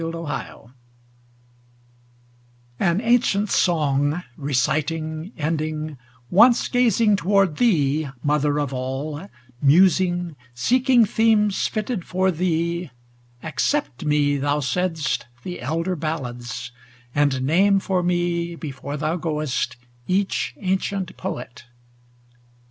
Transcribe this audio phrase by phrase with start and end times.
[0.03, 0.71] Old Chants
[2.79, 5.99] An ancient song, reciting, ending,
[6.31, 9.29] Once gazing toward thee, Mother of All,
[9.61, 12.89] Musing, seeking themes fitted for thee,
[13.43, 16.71] Accept me, thou saidst, the elder ballads,
[17.13, 19.75] And name for me before thou goest
[20.07, 21.65] each ancient poet.